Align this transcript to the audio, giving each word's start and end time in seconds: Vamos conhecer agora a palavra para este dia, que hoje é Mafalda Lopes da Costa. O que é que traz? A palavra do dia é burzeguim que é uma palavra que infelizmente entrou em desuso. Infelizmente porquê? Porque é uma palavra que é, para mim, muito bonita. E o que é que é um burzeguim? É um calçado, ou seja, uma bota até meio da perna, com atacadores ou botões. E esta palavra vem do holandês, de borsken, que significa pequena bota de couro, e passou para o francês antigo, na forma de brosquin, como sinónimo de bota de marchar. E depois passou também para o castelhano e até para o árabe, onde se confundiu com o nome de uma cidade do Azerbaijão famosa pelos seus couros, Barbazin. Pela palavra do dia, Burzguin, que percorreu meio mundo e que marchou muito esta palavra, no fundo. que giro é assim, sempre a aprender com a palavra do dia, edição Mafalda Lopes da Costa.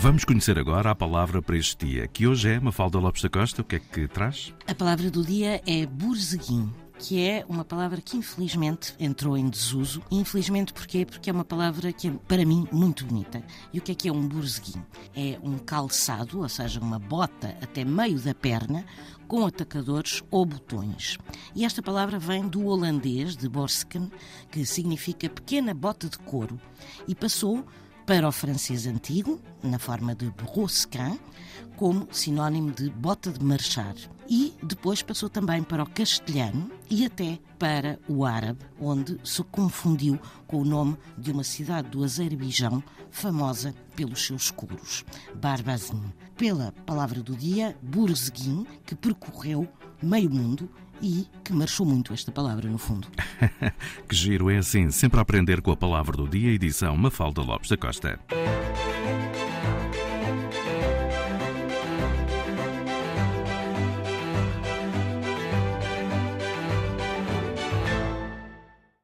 Vamos 0.00 0.24
conhecer 0.24 0.58
agora 0.58 0.90
a 0.90 0.94
palavra 0.94 1.42
para 1.42 1.58
este 1.58 1.84
dia, 1.84 2.08
que 2.08 2.26
hoje 2.26 2.48
é 2.48 2.58
Mafalda 2.58 2.98
Lopes 2.98 3.20
da 3.20 3.28
Costa. 3.28 3.60
O 3.60 3.64
que 3.64 3.76
é 3.76 3.78
que 3.78 4.08
traz? 4.08 4.54
A 4.66 4.74
palavra 4.74 5.10
do 5.10 5.22
dia 5.22 5.60
é 5.66 5.84
burzeguim 5.84 6.72
que 6.98 7.18
é 7.18 7.44
uma 7.48 7.64
palavra 7.64 7.98
que 8.00 8.16
infelizmente 8.16 8.94
entrou 9.00 9.36
em 9.36 9.48
desuso. 9.48 10.02
Infelizmente 10.10 10.72
porquê? 10.72 11.06
Porque 11.06 11.30
é 11.30 11.32
uma 11.32 11.44
palavra 11.44 11.92
que 11.92 12.08
é, 12.08 12.12
para 12.28 12.44
mim, 12.44 12.68
muito 12.70 13.06
bonita. 13.06 13.42
E 13.72 13.78
o 13.78 13.82
que 13.82 13.92
é 13.92 13.94
que 13.94 14.08
é 14.08 14.12
um 14.12 14.28
burzeguim? 14.28 14.82
É 15.16 15.38
um 15.42 15.56
calçado, 15.56 16.40
ou 16.40 16.48
seja, 16.48 16.78
uma 16.78 16.98
bota 16.98 17.56
até 17.62 17.84
meio 17.86 18.20
da 18.20 18.34
perna, 18.34 18.84
com 19.26 19.46
atacadores 19.46 20.22
ou 20.30 20.44
botões. 20.44 21.16
E 21.54 21.64
esta 21.64 21.80
palavra 21.82 22.18
vem 22.18 22.46
do 22.46 22.66
holandês, 22.66 23.34
de 23.34 23.48
borsken, 23.48 24.10
que 24.50 24.66
significa 24.66 25.28
pequena 25.30 25.72
bota 25.72 26.06
de 26.08 26.18
couro, 26.18 26.60
e 27.08 27.14
passou 27.14 27.64
para 28.06 28.28
o 28.28 28.32
francês 28.32 28.86
antigo, 28.86 29.40
na 29.62 29.78
forma 29.78 30.14
de 30.14 30.30
brosquin, 30.30 31.18
como 31.76 32.08
sinónimo 32.10 32.70
de 32.70 32.90
bota 32.90 33.30
de 33.30 33.44
marchar. 33.44 33.94
E 34.28 34.54
depois 34.62 35.02
passou 35.02 35.28
também 35.28 35.62
para 35.62 35.82
o 35.82 35.90
castelhano 35.90 36.70
e 36.88 37.04
até 37.04 37.38
para 37.58 37.98
o 38.08 38.24
árabe, 38.24 38.60
onde 38.80 39.18
se 39.24 39.42
confundiu 39.44 40.18
com 40.46 40.58
o 40.60 40.64
nome 40.64 40.96
de 41.18 41.32
uma 41.32 41.42
cidade 41.42 41.88
do 41.88 42.04
Azerbaijão 42.04 42.82
famosa 43.10 43.74
pelos 43.96 44.24
seus 44.24 44.50
couros, 44.50 45.04
Barbazin. 45.34 46.12
Pela 46.36 46.72
palavra 46.86 47.22
do 47.22 47.34
dia, 47.34 47.76
Burzguin, 47.82 48.66
que 48.86 48.94
percorreu 48.94 49.68
meio 50.02 50.30
mundo 50.30 50.70
e 51.02 51.26
que 51.44 51.52
marchou 51.52 51.86
muito 51.86 52.12
esta 52.12 52.30
palavra, 52.30 52.68
no 52.68 52.78
fundo. 52.78 53.08
que 54.08 54.14
giro 54.14 54.50
é 54.50 54.58
assim, 54.58 54.90
sempre 54.90 55.18
a 55.18 55.22
aprender 55.22 55.60
com 55.60 55.70
a 55.70 55.76
palavra 55.76 56.16
do 56.16 56.28
dia, 56.28 56.52
edição 56.52 56.96
Mafalda 56.96 57.42
Lopes 57.42 57.70
da 57.70 57.76
Costa. 57.76 58.18